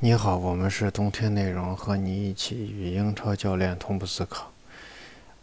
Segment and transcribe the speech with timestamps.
[0.00, 4.50] 你好，我们是冬天内容，和你一起与英超教练同步思考。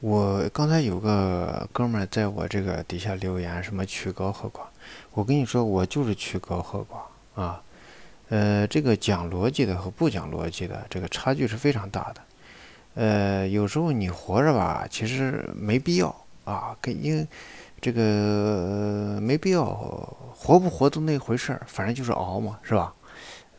[0.02, 4.64] 我刚才有个哥们儿在我这个底下留言，什么曲高和寡。
[5.14, 7.64] 我跟你说，我就是曲高和寡啊。
[8.28, 12.22] 呃，这个讲逻辑的和不讲逻辑的，这个差距是非常大的。
[12.96, 16.14] 呃，有时候你活着吧，其实没必要
[16.44, 17.26] 啊，跟因
[17.80, 19.66] 这个没必要，
[20.36, 22.94] 活不活都那回事儿，反正就是熬嘛，是吧？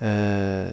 [0.02, 0.68] 呃，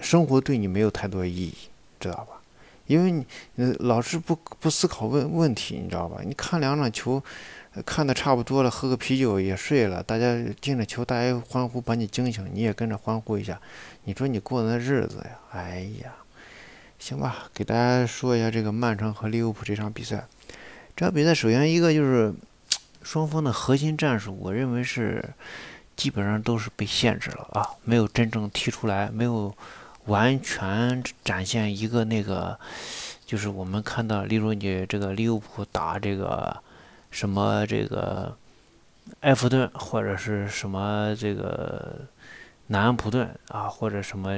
[0.00, 1.54] 生活对你没有太多意义，
[1.98, 2.42] 知道吧？
[2.86, 3.24] 因为你
[3.56, 6.20] 呃老是不不思考问问题，你知道吧？
[6.22, 7.22] 你看两场球，
[7.86, 13.58] 看的差不多了，喝个啤酒也睡了，大家进了球，大家欢呼把你惊醒，你也跟着欢呼一下。
[14.04, 15.38] 你说你过那日子呀？
[15.52, 16.12] 哎呀，
[16.98, 20.26] 行吧，给大家说一下这个曼城和利物浦这场比赛。
[20.94, 22.34] 这场比赛首先一个就是
[23.02, 25.24] 双方的核心战术，我认为是。
[26.00, 29.54] 基本上都是被限制了啊，没有真正踢出来，没有
[30.06, 32.58] 完全展现一个那个，
[33.26, 36.56] 就是我们看到，例如你这个利物浦打这个
[37.10, 38.34] 什么这个
[39.20, 41.96] 埃弗顿或者是什么这个
[42.68, 44.30] 南安普顿啊，或者什么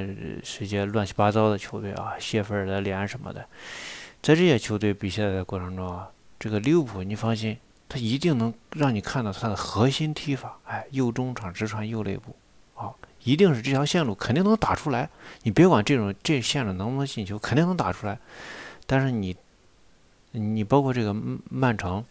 [0.43, 3.39] 这些乱七八糟的球队啊，谢菲尔德联什么的，
[4.21, 7.57] 在这些球队比赛的过程中啊，这个利物浦你放心。
[7.93, 12.35] 他一定能让你看到他的核心踢法，哎，右中场直传右肋部，
[12.73, 12.91] 啊，
[13.23, 15.07] 一定是这条线路肯定能打出来。
[15.43, 18.17] 你别管这种这线路能不能进球，肯定能打出来。
[18.87, 19.37] 但是你，
[20.31, 21.15] 你包括这个
[21.51, 22.03] 曼城，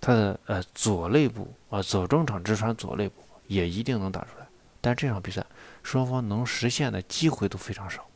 [0.00, 4.46] 他的呃左肋部啊，左中场直传左肋部也一定能打出来。
[4.80, 5.44] 但这场比赛
[5.82, 8.06] 双方能实现的机会都非常少。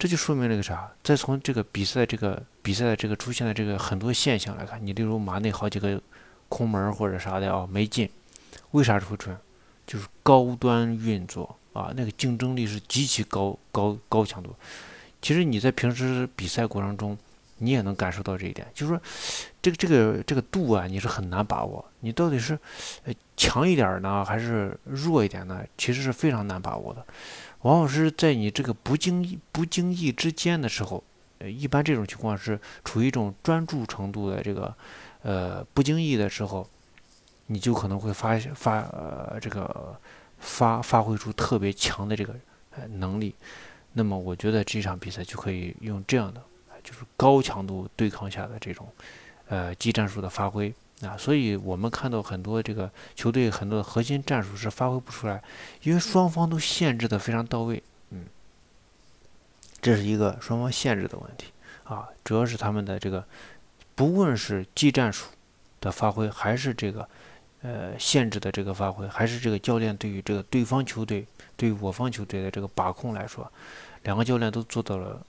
[0.00, 0.90] 这就说明了个啥？
[1.04, 6.00] 再从这个比赛这个比赛的这个出现的这个很多现象来看，你例如马内好几个
[6.48, 8.08] 空门或者啥的啊没进，
[8.70, 9.36] 为啥会出现？
[9.86, 14.56] 就是高端运作啊，那个竞争力是极其高高高强度。
[15.20, 17.18] 其实你在平时比赛过程中，
[17.58, 19.02] 你也能感受到这一点，就是说
[19.60, 21.84] 这个这个这个度啊，你是很难把握。
[22.00, 22.58] 你到底是
[23.36, 25.62] 强一点呢，还是弱一点呢？
[25.76, 27.04] 其实是非常难把握的。
[27.62, 31.02] 往往是在你这个不经意、不经意之间的时候，
[31.38, 34.74] 呃，一般这种情况是处于一种专注程度的这个，
[35.22, 36.66] 呃，不经意的时候，
[37.46, 39.94] 你就可能会发发呃这个
[40.38, 42.34] 发发挥出特别强的这个
[42.70, 43.34] 呃能力。
[43.92, 46.42] 那么，我觉得这场比赛就可以用这样的，
[46.82, 48.88] 就是高强度对抗下的这种
[49.48, 50.72] 呃技战术的发挥。
[51.02, 55.42] 啊，所以我们看到很多这个球队很多的核心战术是发挥不出来，
[55.82, 58.26] 因为双方都限制的非常到位，嗯，
[59.80, 61.52] 这是一个双方限制的问题
[61.84, 63.24] 啊，主要是他们的这个，
[63.94, 65.28] 不论是技战术
[65.80, 67.08] 的发挥，还是这个
[67.62, 73.50] 呃限制的这个发挥，还是这个教练对于这个对方球队对于我方球队的这个把控来说，
[74.02, 75.24] 两个教练都做到了，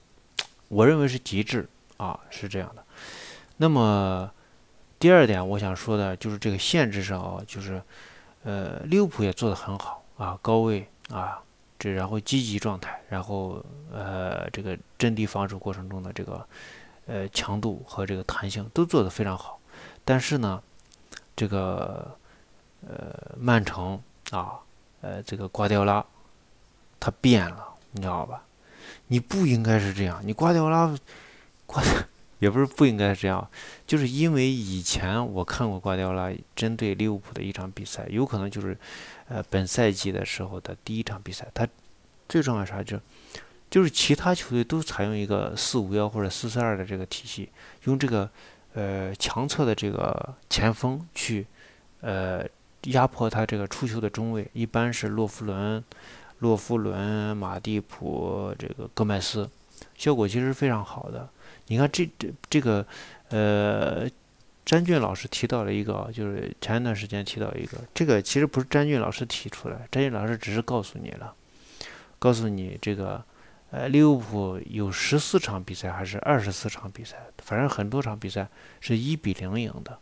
[0.68, 1.66] 我认为是极致
[1.96, 2.84] 啊，是这样的，
[3.56, 4.30] 那么。
[5.02, 7.82] 第二点，我想说的就是这个限制上啊，就是，
[8.44, 11.42] 呃，利物浦也做得很好啊，高位啊，
[11.76, 13.60] 这然后积极状态，然后
[13.92, 16.46] 呃，这个阵地防守过程中的这个
[17.06, 19.58] 呃强度和这个弹性都做得非常好。
[20.04, 20.62] 但是呢，
[21.34, 22.16] 这个
[22.86, 24.52] 呃曼城啊，
[25.00, 26.06] 呃这个瓜迪奥拉
[27.00, 28.40] 他变了，你知道吧？
[29.08, 30.96] 你不应该是这样，你瓜迪奥拉
[31.66, 31.82] 瓜。
[32.42, 33.48] 也不是不应该这样，
[33.86, 38.76] 就是因为以前我看过瓜迪奥拉针对利物浦的一场比赛，有可能就是，
[39.28, 41.64] 呃，本赛季的时候的第一场比赛，他
[42.28, 42.98] 最重要啥就，
[43.70, 47.48] 就是其他球队都采用一个四五幺或者四四二的这个体系，
[47.84, 48.28] 用这个
[48.74, 51.46] 呃强侧的这个前锋去
[52.00, 52.44] 呃
[52.86, 55.84] 压迫他这个出球的中卫，一般是洛夫伦、
[56.40, 59.48] 洛夫伦、马蒂普这个戈麦斯，
[59.94, 61.28] 效果其实非常好的。
[61.72, 62.86] 你看这这这个，
[63.30, 64.06] 呃，
[64.62, 71.34] 詹俊老师提到了一个，就是前一段时间提到一个，这个其实不是詹俊老师提出来，詹俊老师只是告诉你了，
[72.18, 73.24] 告诉你这个，
[73.70, 78.46] 呃，利物浦有十四场比赛还是二十四场比赛，反正很多场比赛
[78.78, 79.98] 是一比零赢的。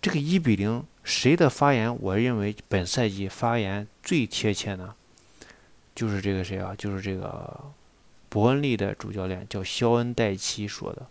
[0.00, 1.94] 这个一比零，谁的发言？
[2.00, 4.94] 我认为本赛季发言最贴切呢，
[5.94, 6.74] 就是这个谁啊？
[6.78, 7.70] 就是这个。
[8.28, 11.06] 伯恩利的主教练叫肖恩戴奇说的，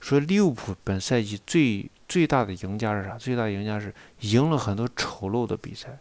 [0.00, 3.16] 说利物浦本赛季最最大的赢家是啥？
[3.16, 5.98] 最大的赢家是赢了很多丑陋的比赛，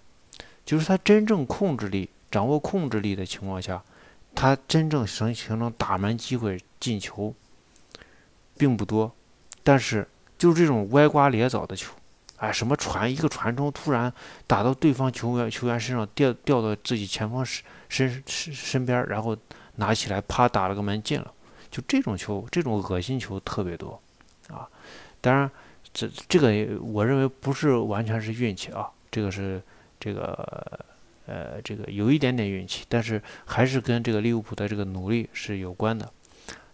[0.66, 3.84] 就是他真正控制力、掌握控制力的情况下，
[4.34, 7.34] 他真正形形成打门机会、进球
[8.58, 9.14] 并不多，
[9.64, 10.08] 但是
[10.38, 11.94] 就是这种歪瓜裂枣的球，
[12.38, 14.12] 哎，什么传一个传中突然
[14.48, 19.38] 打到对方球员球员身上，掉掉到自己前锋身身身身边，然后
[19.76, 21.34] 拿起来啪打了个门进了，
[21.70, 24.02] 就这种球，这种恶心球特别多
[24.50, 24.68] 啊。
[25.20, 25.50] 当然，
[25.94, 29.62] 这这个我认为不是完全是运气啊，这个是
[30.00, 30.86] 这个
[31.26, 36.12] 呃这个有一点点运气，但是还是跟这个利物浦的这个努力是有关的。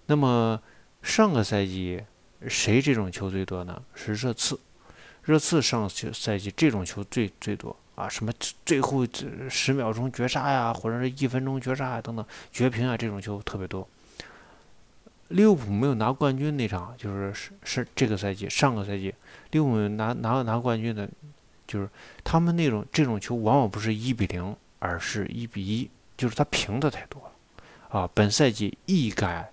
[0.08, 0.62] 那么
[1.02, 2.02] 上个赛季
[2.48, 3.82] 谁这种球最多呢？
[3.94, 4.60] 是热刺。
[5.24, 8.32] 热刺上个赛季这种球最最多啊，什么
[8.64, 13.88] 最后这十秒钟绝杀呀，或者是一分钟绝杀啊等等绝平啊，这种球特别多。
[15.30, 19.12] 利物浦没有拿冠军那场，就是是是这个赛季上个赛季
[19.50, 21.10] 利物浦拿拿了拿冠军的，
[21.66, 21.90] 就是
[22.24, 28.08] 他们那种这种球往往不是一比零，而是一比一，就是他平的太多了啊。
[28.14, 29.52] 本赛季一改，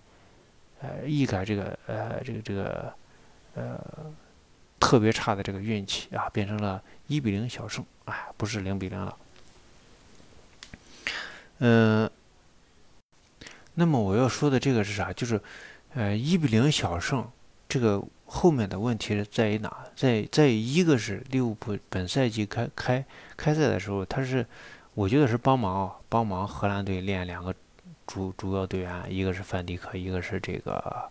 [0.83, 2.95] 呃一改这个呃这个这个
[3.55, 3.81] 呃。
[4.81, 9.17] 特别差的这个运气啊，变成了一比零小胜，哎，不是零比零了。
[11.59, 12.11] 嗯，
[13.75, 15.13] 那么我要说的这个是啥？
[15.13, 15.41] 就是，
[15.95, 17.29] 呃，一比零小胜，
[17.69, 19.85] 这个后面的问题是在于哪？
[19.95, 23.05] 在在于一个是利物浦本赛季开开
[23.37, 24.47] 开赛的时候，他是
[24.95, 27.55] 我觉得是帮忙，帮忙荷兰队练两个
[28.07, 31.11] 主主要队员，一个是范迪克，一个是这个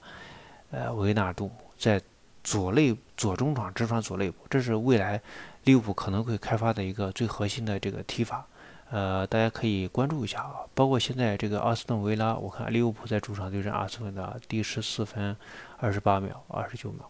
[0.71, 2.01] 呃维纳杜姆在。
[2.45, 5.21] 左肋左中场直传左肋部，这是未来
[5.63, 8.45] 利物浦可能会开发的一个最核心的这个踢法，
[8.91, 10.55] 呃，大家可以关注一下啊。
[10.73, 15.35] 包括现在这个阿斯顿维拉，我看利物浦在主场对阵阿斯顿的第十四分
[15.77, 17.09] 二十八秒、二十九秒，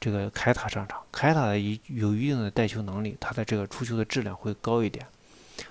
[0.00, 5.06] 这个凯塔上场，凯塔的一有一定的带球能力，他的这个出球的质量会高一点，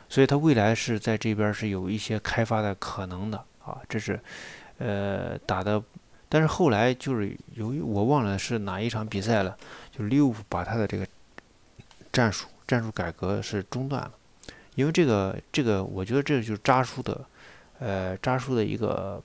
[0.08, 3.78] 所以他未来是在这边是有一些开发的可能的啊。
[3.90, 4.20] 这是
[4.78, 5.84] 呃打的。
[6.30, 9.58] 但是后来就是由于我忘了是哪一场比赛了，
[9.92, 11.06] 就利物浦把他的这个
[12.12, 14.12] 战术战术改革是中断了，
[14.76, 17.26] 因为这个这个我觉得这就是扎叔的，
[17.80, 19.22] 呃扎叔的一个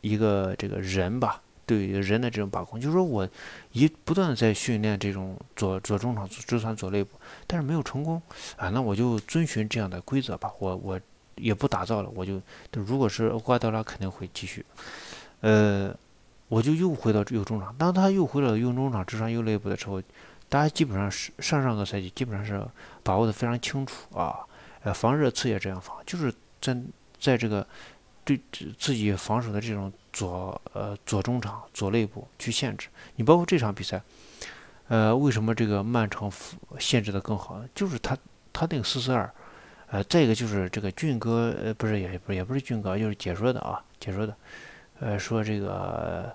[0.00, 3.28] 一个这个人吧，对于人的这种把控，就是说我
[3.72, 8.20] 一不断的在训练这种左左中场直传左肋部，但是没有成功
[8.56, 11.00] 啊，那我就遵循这样的规则吧，我我
[11.36, 12.40] 也不打造了，我就
[12.72, 14.64] 如果是瓜迪拉肯定会继续。
[15.40, 15.94] 呃，
[16.48, 17.74] 我就又回到右中场。
[17.78, 20.02] 当他又回到右中场直传右肋部的时候，
[20.50, 22.62] 大家基本上是上上个赛季基本上是
[23.02, 24.40] 把握的非常清楚啊。
[24.82, 26.76] 呃，防热刺也这样防，就是在
[27.18, 27.66] 在这个
[28.24, 28.40] 对
[28.78, 32.88] 自己防守的这种左呃左中场左肋部去限制。
[33.16, 34.02] 你包括这场比赛，
[34.88, 36.32] 呃，为什么这个曼城
[36.78, 37.62] 限制的更好？
[37.74, 38.16] 就是他
[38.52, 39.30] 他那个四四二，
[39.88, 44.34] 呃，再一个就是这个俊哥呃不是也不是也不是俊哥，就是解说的啊解说的。
[45.00, 46.34] 呃，说这个，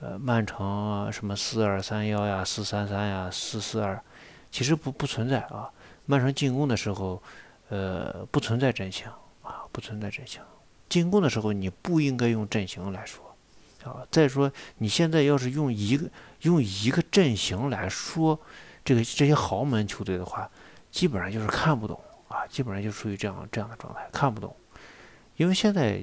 [0.00, 4.02] 呃，曼城啊什么四二三幺呀，四三三呀，四四二，
[4.50, 5.70] 其实不不存在啊。
[6.06, 7.22] 曼城进攻的时候，
[7.68, 9.06] 呃，不存在阵型
[9.42, 10.40] 啊，不存在阵型。
[10.88, 13.36] 进攻的时候，你不应该用阵型来说
[13.84, 14.06] 啊。
[14.10, 16.08] 再说，你现在要是用一个
[16.42, 18.40] 用一个阵型来说
[18.84, 20.50] 这个这些豪门球队的话，
[20.90, 24.56] 基本上就是看不懂啊，基本上就属于这样这样的状态，看不懂，
[25.36, 26.02] 因为现在。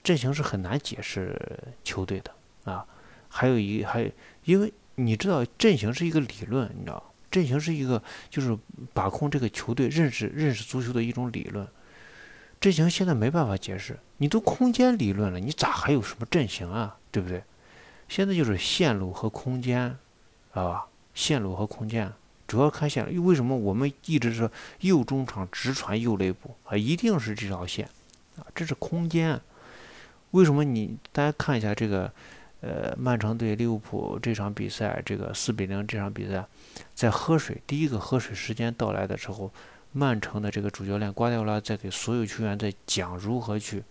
[0.00, 1.36] 阵型是很难解释
[1.84, 2.32] 球队的
[2.64, 2.86] 啊，
[3.28, 4.10] 还有一还
[4.44, 8.56] 因为你知道阵型是一个理论，你知道阵型是一个就是
[8.92, 11.66] 把控这个球队认识认识足球的一种理论。
[12.60, 16.96] 阵型现在没办法解释，你都空间理论了，你咋还有什么阵型啊？
[17.12, 17.44] 对不对？
[18.08, 19.96] 现在就是线路和空间，
[20.54, 22.12] 啊，线路和空间
[22.48, 23.24] 主要看线路。
[23.24, 26.76] 为什么我们一直说右中场直传右肋部啊？
[26.76, 27.88] 一定是这条线
[28.36, 29.40] 啊，这是空间。
[30.32, 32.12] 为什么你大家看一下这个，
[32.60, 36.44] 呃，曼城对利物浦这场比赛，这个四比零这场比赛，
[36.94, 39.52] 在喝水第一个喝水时间到来的时候，
[39.92, 43.84] 曼城的这个主教练瓜迪奥拉在给所有球员在讲如何去，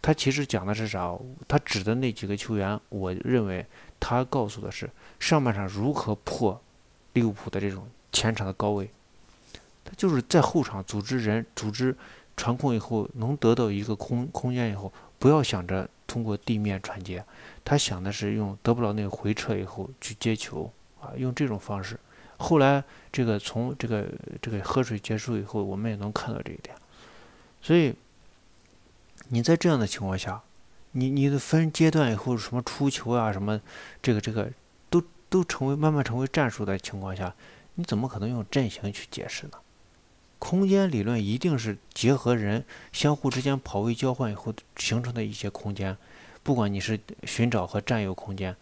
[0.00, 1.14] 他其实讲的是啥？
[1.46, 3.66] 他指的那几个球员，我认为
[4.00, 4.88] 他告诉的是
[5.20, 6.58] 上半场如何破
[7.12, 8.88] 利物浦的这种前场的高位，
[9.84, 11.94] 他就是在后场组织人组织
[12.38, 14.90] 传控以后，能得到一个空空间以后。
[15.16, 17.24] 不要想着通过地面传接，
[17.64, 20.70] 他想的是用德布劳内回撤以后去接球
[21.00, 21.98] 啊，用这种方式。
[22.36, 22.82] 后来
[23.12, 24.08] 这个从这个
[24.42, 26.76] 这个喝水结束以后，我们也能看到这一点。
[27.62, 27.94] 所以
[29.28, 30.42] 你在这样的情况下，
[30.92, 33.60] 你你的分阶段以后什么出球啊什么，
[34.02, 34.50] 这个这个
[34.90, 37.34] 都都成为慢慢成为战术的情况下，
[37.74, 39.52] 你怎么可能用阵型去解释呢？
[40.44, 45.96] 空间理论一定是结合人相互之间跑位交换以后形成的一些空间，
[46.42, 48.54] 不管你是寻找和占有空间，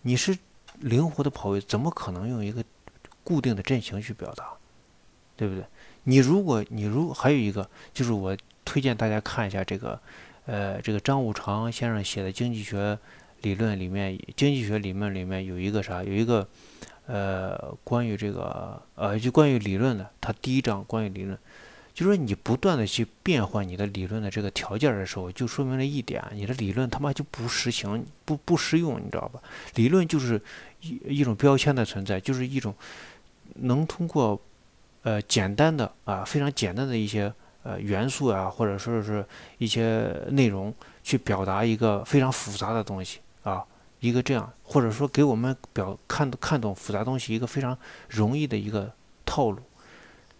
[0.00, 0.38] 你是
[0.78, 2.64] 灵活的跑位，怎么可能用一个
[3.22, 4.54] 固定的阵型去表达，
[5.36, 5.62] 对不对？
[6.04, 8.34] 你如果你如还有一个就是我
[8.64, 10.00] 推荐大家看一下这个，
[10.46, 12.98] 呃，这个张五常先生写的经济学
[13.42, 16.02] 理论里面，经济学理论里面有一个啥？
[16.02, 16.48] 有一个
[17.06, 21.38] 呃关于这个呃就关于理论的，它第一章关于理论。
[21.92, 29.42] 就说你不断的去变换你的理论的这个条件的时候，就说明了一点，你的理论他妈就不实行，不不实用，你知道吧？
[29.74, 30.40] 理论就是
[30.80, 32.74] 一一种标签的存在，就是一种
[33.56, 34.40] 能通过
[35.02, 37.30] 呃简单的啊非常简单的一些
[37.64, 39.22] 呃元素啊，或者说是
[39.58, 43.62] 一些内容去表达一个非常复杂的东西啊，
[44.00, 47.76] 一个这样，或者说给我们表看看懂复杂东西一个非常
[48.08, 48.92] 容易的一个
[49.24, 49.60] 套路。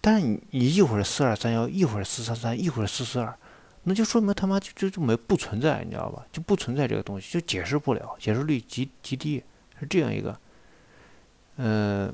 [0.00, 3.36] 但是你你一会儿四二三幺，一会儿四三三，一会儿四四二，
[3.84, 6.24] 那就说明他妈就就就没不存在，你知道吧？
[6.32, 9.42] 就不存在这个东西，就解释不了，解释率极极低，
[9.78, 10.38] 是这样一个。
[11.56, 12.10] 呃，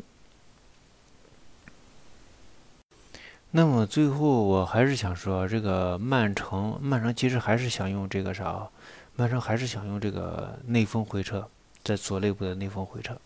[3.52, 8.68] 那么最后我还是想说，这个曼城，曼城其实还是想用这个啥，
[9.16, 11.48] 曼城还是想用这个内锋回撤，
[11.82, 13.16] 在左肋部的内锋回撤。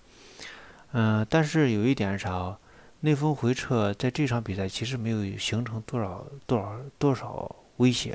[0.92, 2.56] 嗯，但是有一点是啥？
[3.02, 8.14] 内锋回撤在这场比赛其实没有形成多少多少多少威胁，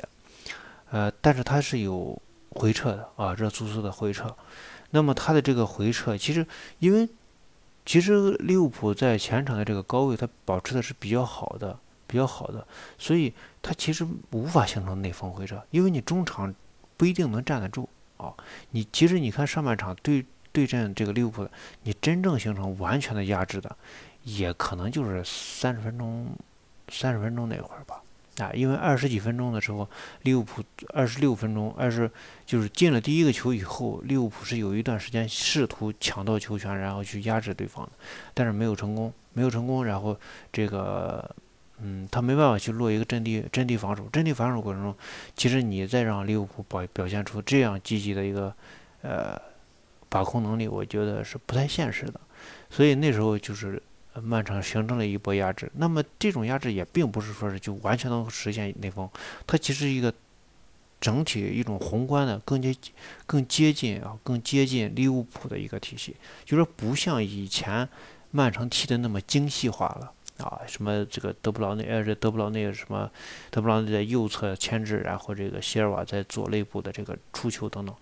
[0.90, 4.32] 呃，但是他是有回撤的啊，热苏斯的回撤。
[4.90, 6.46] 那么他的这个回撤，其实
[6.78, 7.08] 因为
[7.84, 12.64] 其实利物浦在前场的这个高位，他保持的是比较好的，比较好的，
[12.96, 16.54] 所以他其实无法形成内锋回撤，因为你中场
[16.96, 18.32] 不一定能站得住啊。
[18.70, 21.50] 你其实你看上半场对对阵这个利物浦的，
[21.82, 23.76] 你真正形成完全的压制的。
[24.24, 26.26] 也可能就是三十分钟，
[26.88, 28.02] 三十分钟那会儿吧，
[28.38, 29.88] 啊，因为二十几分钟的时候，
[30.22, 32.10] 利物浦二十六分钟，二十
[32.44, 37.92] 就是进了第一个球以后，利物浦是有一段时间试图抢到球权，然后去压制对方的，
[38.34, 40.18] 但是没有成功，没有成功，然后
[40.52, 41.36] 这个，
[41.80, 44.94] 嗯，他没办法去落一个阵地阵地防守，阵地防守过程中，
[45.36, 48.54] 其实你再让利物浦表表现出这样积极的一个，
[49.02, 49.40] 呃，
[50.08, 52.20] 把控能力，我觉得是不太现实的，
[52.70, 53.82] 所以那时候就是。
[54.22, 59.06] 曼城形成了一波压制，那么这种压制也并不是说是就完全能实现内锋，
[59.46, 60.10] 它其实一个
[60.98, 62.74] 整体一种宏观的更接
[63.26, 66.16] 更接近啊更接近利物浦的一个体系，
[66.46, 67.86] 就是不像以前
[68.30, 73.10] 曼城踢的那么精细化了啊，什么这个德布劳内呃这德布劳内什么
[73.50, 77.94] 德布劳内在右侧牵制，然后这个席尔瓦在左肋部的这个出球等等，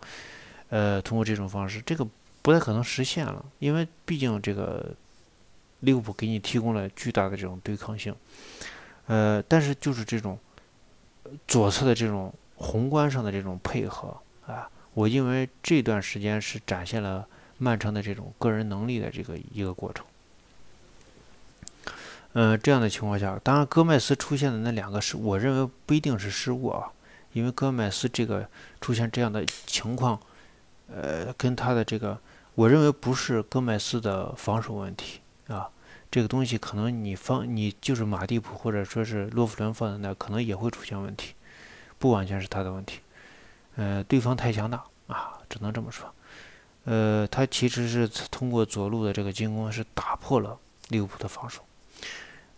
[0.69, 2.07] 呃通过这种方式，这个
[2.43, 4.95] 不太可能实现了，因为毕竟这个。
[5.81, 8.15] 利物浦给你提供了巨大的这种对抗性，
[9.07, 10.39] 呃，但是就是这种
[11.47, 20.07] 左侧的这种宏观上的这种配合啊，我认为这段时间是展现了曼城的这种个人能力的这个一个过程。
[22.35, 26.91] 嗯，这样的情况下，当然戈麦斯出现的那两个是我认为不一定是失误啊，
[27.33, 28.49] 因为戈麦斯这个
[28.81, 30.21] 出现这样的情况，
[30.89, 32.19] 呃，跟他的这个
[32.57, 35.69] 我认为不是戈麦斯的防守问题啊。
[36.11, 41.35] 这个东西可能你放你就是马蒂普或者说是洛夫伦放在那，可能也会出现问题，
[41.99, 43.01] 不完全是他的问题。
[43.77, 46.13] 呃，对方太强大啊，只能这么说。
[46.85, 51.63] 呃，他其实是通过左路的这个进攻是打破了利物浦的防守。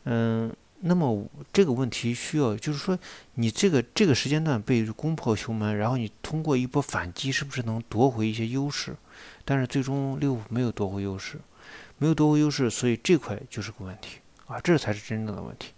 [0.07, 2.99] 嗯，那么这个问题需要就是说，
[3.35, 8.97] 你这个这个时间段被攻破球门，然后你通过一波反击，是不是能夺回一些优势？
[9.45, 11.39] 但是最终利物浦没有夺回优势。
[11.99, 15.73] 没有夺回优势，所以这块就是个问题啊，这才是真正的问题，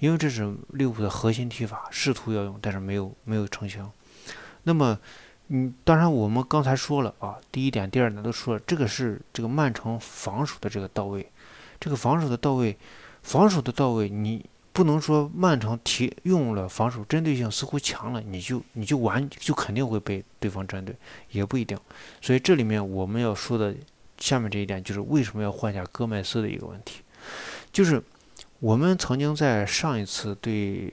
[0.00, 3.90] 因为这是利物浦的核心踢法，试图要用，但是没有没有成型。
[4.64, 4.98] 那么，
[5.48, 11.26] 嗯，当然我们刚才说了啊，第一点、第二点都说了，这个是这个曼城防守的这个到位，
[11.80, 12.76] 这个防守的到位，
[13.22, 20.94] 防守的到位，你不能说曼城提用了防守针对性似乎强了，你就你就完就肯定会被对方针对，
[21.30, 21.78] 也不一定。
[22.20, 23.74] 所以这里面我们要说的。
[24.18, 27.00] 下面这一点就是为什么要换下戈麦斯的一个问题，
[27.72, 28.00] 就是
[28.60, 30.88] 我们曾经在上一次对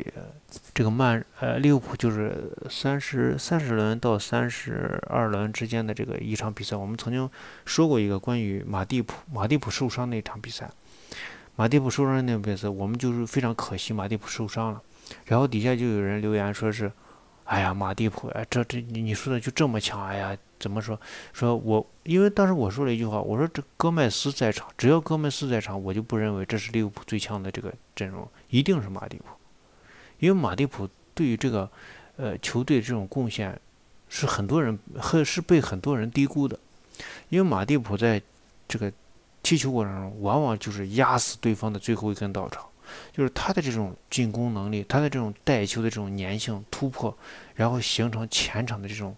[0.74, 7.30] 这个曼呃利物浦就是三十三十轮到三十二轮之间的这个一场比赛，我们曾经
[7.66, 10.68] 说过一个关于马蒂普马蒂普受伤那场比赛，
[11.60, 14.82] 马蒂普受伤那场比赛，我们就是非常可惜马蒂普受伤了，
[15.26, 16.90] 然后底下就有人留言说是，
[17.44, 20.38] 哎呀马蒂普哎这这你你说的就这么强哎呀。
[20.58, 21.00] 怎么说？
[21.32, 29.26] 说我因为当时我说了一句话，我说这戈麦斯在场，只要戈麦斯在场，我就不认为这是利物浦最强的这个阵容，一定是马蒂普，
[30.20, 31.70] 因为马蒂普对于这个
[32.18, 33.58] 呃球队这种贡献
[34.10, 36.60] 是很多人很是被很多人低估的，
[37.30, 38.22] 因为马蒂普在
[38.68, 38.92] 这个
[39.42, 42.70] 踢球过程中，往往就是压死对方的最后一根稻草。
[43.14, 47.16] 就是他的这种进攻能力，他的这种带球的这种粘性突破，
[47.54, 49.16] 然后形成前场的这种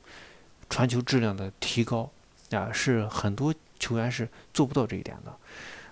[0.69, 2.11] 传球质量的提高
[2.51, 5.33] 啊，是很多球员是做不到这一点的。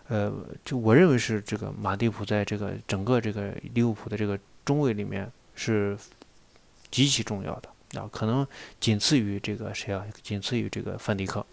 [0.10, 0.34] 呃，
[0.66, 5.98] 就我认为是这个马蒂普在这个整个这个利物浦的这个中卫里面是
[6.92, 8.46] 极其重要的啊，可能
[8.82, 10.04] 仅次于这个谁啊？
[10.22, 11.46] 仅次于这个范迪克。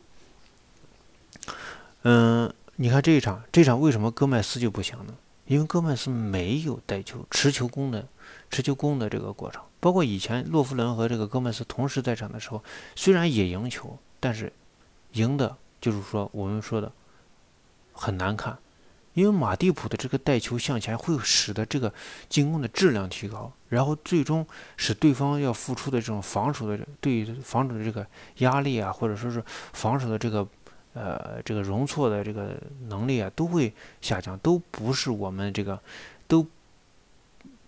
[2.03, 5.15] 嗯，你看这一场，这场为什么戈麦斯就不行呢？
[5.47, 8.07] 因为戈麦斯没有带球、持球攻的、
[8.51, 12.63] 持球攻的这个过程，包括以前洛夫伦和这个戈麦斯同时在场的时候，
[12.95, 14.53] 虽然也赢球，但是
[15.13, 16.93] 赢的就是说我们说的
[17.95, 18.59] 很难看。
[19.15, 21.91] 因为马蒂普的这个带球向前，会使得这个
[22.29, 28.07] 进攻的质量提高，然后最终使对方要付出的这种防守的对防守的这个
[28.39, 29.43] 压力啊，或者说是
[29.73, 30.47] 防守的这个。
[30.99, 35.79] 呃，这个容错的这个能力啊，都会下降，都不是我们这个，
[36.27, 36.47] 都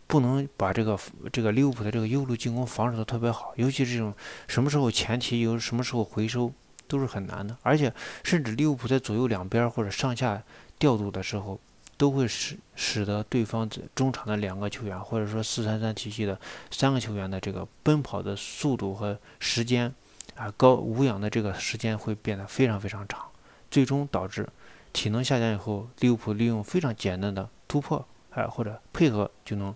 [0.06, 0.98] 不能把这个
[1.30, 4.14] 这个利物浦的这个右路进攻防守的特别好，尤其是这种
[4.46, 6.50] 什么时候前提有什么时候回收
[6.86, 7.92] 都是很难的，而且
[8.24, 10.42] 甚至利物浦在左右两边或者上下
[10.78, 11.60] 调度的时候，
[11.98, 19.94] 都会使使得对方中场的两个球员，或者说四三三体系的三个球员的这个奔跑的速度和时间。
[20.38, 23.26] 啊，高无氧的这个时间会变得非常非常长，
[23.70, 24.48] 最终导致
[24.92, 29.74] 体能下降以后，利物浦利用非常简单的突破，哎或者配合就能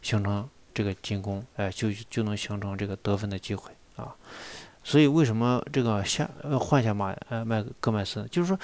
[0.00, 4.14] 形成这个进攻，哎就就能形成这个得分的机会啊。
[4.84, 8.58] 所以为什么这个下呃换下马呃麦戈麦斯，就是说，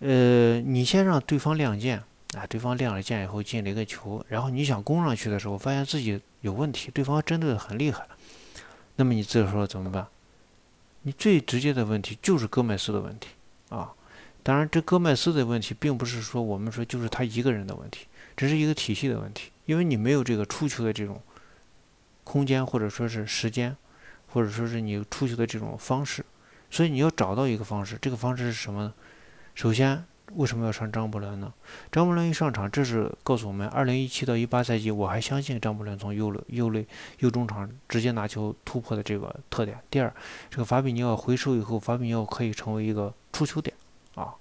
[0.00, 2.02] 呃你先让对方亮剑，
[2.34, 8.06] 啊对方亮了剑以后进了一个球，然后你想攻上去的时候，发现自己有问题，对方针对的很厉害，
[8.96, 10.06] 那么你这个时候怎么办？
[11.06, 13.28] 你最直接的问题就是戈麦斯的问题
[13.68, 13.92] 啊！
[14.42, 19.52] 当然，这戈麦斯的问题并不是说我们说就是他一个人的问题，这是一个体系的问题。
[19.66, 21.22] 因为你没有这个出球的这种
[22.24, 23.76] 空间，或者说是时间，
[24.26, 26.26] 或者说是你出球的这种方式，
[26.72, 27.96] 所以你要找到一个方式。
[28.02, 28.92] 这个方式是什么呢？
[29.54, 30.04] 首先。
[30.34, 31.52] 为什么要上张伯伦呢？
[31.90, 36.86] 张伯伦一上场，这是告诉我们，二零一七到一八赛季，我还相信张伯伦从右路右内
[37.20, 39.78] 右中场直接拿球突破的这个特点。
[39.88, 40.12] 第二，
[40.50, 43.74] 这个法比尼奥回收以后，法比尼奥可以成为一个出球点
[44.14, 44.34] 啊，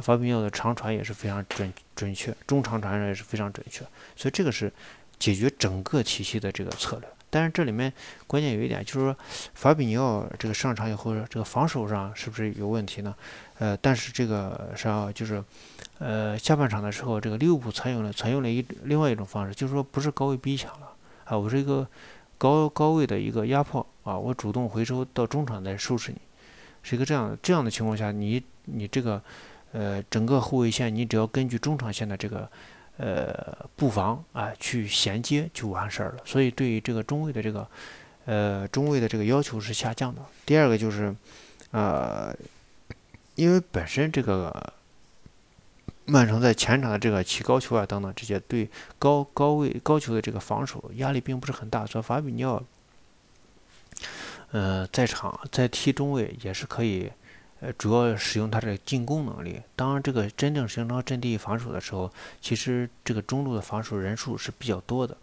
[0.00, 3.84] 法比尼奥的长传也是非常准准确，中长传也是非常准确，
[4.16, 4.72] 所以这个是
[5.18, 7.08] 解决整个体系的这个策略。
[7.32, 7.90] 但是这里面
[8.26, 9.16] 关键有一点，就是说
[9.54, 13.14] 法比尼奥这个上场以后，这个防守上是不是有问题呢？
[13.58, 15.42] 呃，但是这个上就是，
[15.98, 20.92] 呃，下半场的时候，这个利物浦采用了采用了一另外一种方式，就是说不是高位逼抢了
[21.24, 21.88] 啊，我是一个
[22.36, 26.18] 高高位的一个压迫啊，我主动回收到中场来收拾你，
[26.82, 29.22] 是一个这样这样的情况下，你你这个
[29.72, 32.46] 呃整个后卫线，你只要根据中场线的这个。
[32.98, 36.18] 呃，布防啊，去衔接就完事儿了。
[36.24, 37.66] 所以对于这个中卫的这个，
[38.26, 40.20] 呃，中卫的这个要求是下降的。
[40.44, 41.14] 第二个就是，
[41.70, 42.32] 呃，
[43.34, 44.72] 因为本身这个
[46.04, 52.62] 曼城在前场的这个起高球啊等等这些对高高位高球的这个防守压力并不是很大，所以法比尼奥，
[54.50, 57.10] 呃，在场在踢中卫也是可以。
[57.64, 59.62] 呃，主要使用它的进攻能力。
[59.76, 65.16] 当这个真正形成阵地防守的时候，其实这个中路的防守人数是比较多的，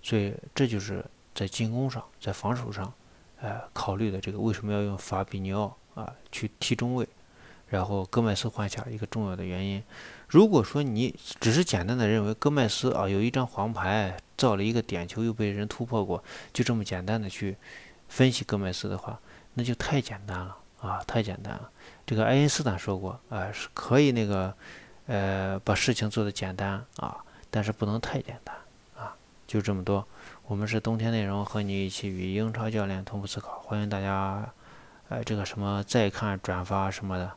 [0.00, 2.92] 所以这就是在进攻上，在防守上，
[3.40, 7.08] 呃，考虑的这个为什么要用法比尼奥啊去踢中卫，
[7.66, 9.82] 然后戈麦斯换下一个重要的原因。
[10.28, 16.22] 如果说你只是简单的认为戈麦斯啊有一张黄牌，造了一个点球又被人突破过，
[16.52, 17.56] 就这么简单的去
[18.08, 19.18] 分析戈麦斯的话，
[19.54, 20.56] 那就太简单了。
[20.80, 21.70] 啊，太简单了。
[22.06, 24.54] 这个爱因斯坦说过，啊，是可以那个，
[25.06, 27.16] 呃，把事情做得简单啊，
[27.50, 28.54] 但是不能太简单
[28.96, 29.14] 啊。
[29.46, 30.06] 就这么多。
[30.46, 33.60] 我们是冬天内容，和你一起与英超教练同步思考。
[33.60, 34.52] 欢迎大家，
[35.08, 37.30] 呃，这个什么再看、转发什么的。